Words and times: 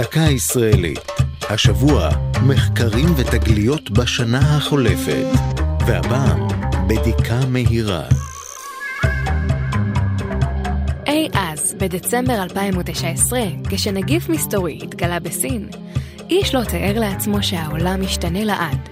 דקה 0.00 0.20
ישראלית. 0.20 0.98
השבוע, 1.50 2.08
מחקרים 2.46 3.08
ותגליות 3.16 3.90
בשנה 3.90 4.56
החולפת. 4.56 5.26
והפעם, 5.86 6.48
בדיקה 6.88 7.40
מהירה. 7.48 8.02
אי 11.06 11.28
אז, 11.34 11.74
בדצמבר 11.78 12.42
2019, 12.42 13.40
כשנגיף 13.70 14.28
מסתורי 14.28 14.78
התגלה 14.82 15.20
בסין, 15.20 15.68
איש 16.30 16.54
לא 16.54 16.64
תיאר 16.64 16.98
לעצמו 16.98 17.42
שהעולם 17.42 18.02
ישתנה 18.02 18.44
לעד. 18.44 18.88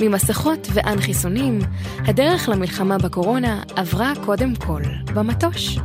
ממסכות 0.00 0.68
ואן 0.72 1.00
חיסונים, 1.00 1.58
הדרך 1.98 2.48
למלחמה 2.48 2.98
בקורונה 2.98 3.62
עברה 3.76 4.12
קודם 4.24 4.54
כל 4.54 4.82
במטוש. 5.14 5.78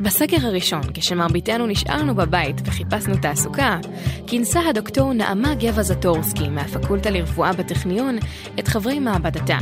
בסגר 0.00 0.46
הראשון, 0.46 0.82
כשמרביתנו 0.94 1.66
נשארנו 1.66 2.14
בבית 2.14 2.60
וחיפשנו 2.64 3.16
תעסוקה, 3.16 3.78
כינסה 4.26 4.60
הדוקטור 4.68 5.12
נעמה 5.12 5.54
גבע 5.54 5.82
זטורסקי 5.82 6.48
מהפקולטה 6.48 7.10
לרפואה 7.10 7.52
בטכניון 7.52 8.18
את 8.58 8.68
חברי 8.68 8.98
מעבדתה. 8.98 9.58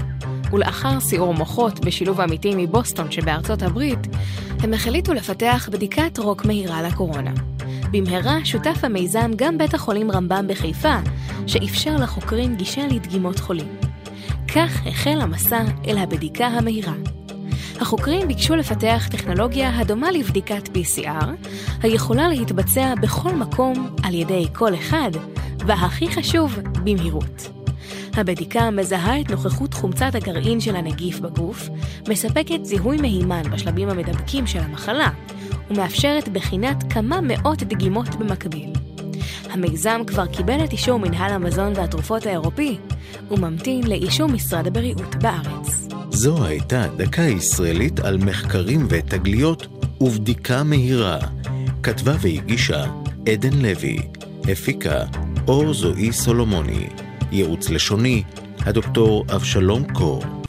ולאחר 0.52 1.00
סיעור 1.00 1.34
מוחות 1.34 1.84
בשילוב 1.84 2.20
עמיתים 2.20 2.58
מבוסטון 2.58 3.10
שבארצות 3.10 3.62
הברית, 3.62 3.98
הם 4.60 4.74
החליטו 4.74 5.14
לפתח 5.14 5.68
בדיקת 5.72 6.18
רוק 6.18 6.44
מהירה 6.44 6.82
לקורונה. 6.82 7.32
במהרה 7.90 8.44
שותף 8.44 8.78
המיזם 8.82 9.30
גם 9.36 9.58
בית 9.58 9.74
החולים 9.74 10.10
רמב"ם 10.10 10.46
בחיפה, 10.48 10.96
שאפשר 11.46 11.96
לחוקרים 11.96 12.56
גישה 12.56 12.86
לדגימות 12.86 13.38
חולים. 13.38 13.76
כך 14.54 14.86
החל 14.86 15.20
המסע 15.20 15.62
אל 15.88 15.98
הבדיקה 15.98 16.46
המהירה. 16.46 16.94
החוקרים 17.80 18.28
ביקשו 18.28 18.56
לפתח 18.56 19.08
טכנולוגיה 19.10 19.78
הדומה 19.78 20.10
לבדיקת 20.10 20.68
PCR, 20.68 21.26
היכולה 21.82 22.28
להתבצע 22.28 22.94
בכל 23.02 23.34
מקום 23.34 23.96
על 24.02 24.14
ידי 24.14 24.46
כל 24.52 24.74
אחד, 24.74 25.10
והכי 25.66 26.08
חשוב, 26.08 26.58
במהירות. 26.84 27.50
הבדיקה 28.16 28.70
מזהה 28.70 29.20
את 29.20 29.30
נוכחות 29.30 29.74
חומצת 29.74 30.14
הגרעין 30.14 30.60
של 30.60 30.76
הנגיף 30.76 31.20
בגוף, 31.20 31.68
מספקת 32.08 32.64
זיהוי 32.64 32.96
מהימן 32.96 33.42
בשלבים 33.50 33.88
המדבקים 33.88 34.46
של 34.46 34.58
המחלה, 34.58 35.10
ומאפשרת 35.70 36.28
בחינת 36.28 36.92
כמה 36.92 37.20
מאות 37.20 37.62
דגימות 37.62 38.08
במקביל. 38.14 38.72
המיזם 39.50 40.00
כבר 40.06 40.26
קיבל 40.26 40.64
את 40.64 40.72
אישור 40.72 40.98
מנהל 40.98 41.32
המזון 41.32 41.72
והתרופות 41.76 42.26
האירופי, 42.26 42.78
וממתין 43.30 43.86
לאישור 43.86 44.28
משרד 44.28 44.66
הבריאות 44.66 45.14
בארץ. 45.14 45.63
זו 46.14 46.44
הייתה 46.44 46.86
דקה 46.96 47.22
ישראלית 47.22 48.00
על 48.00 48.18
מחקרים 48.18 48.86
ותגליות 48.90 49.66
ובדיקה 50.00 50.62
מהירה. 50.62 51.18
כתבה 51.82 52.14
והגישה 52.20 52.84
עדן 53.28 53.52
לוי, 53.52 53.98
הפיקה 54.52 55.04
אור 55.48 55.74
זועי 55.74 56.12
סולומוני, 56.12 56.88
ייעוץ 57.32 57.70
לשוני 57.70 58.22
הדוקטור 58.58 59.24
אבשלום 59.34 59.84
קור. 59.92 60.43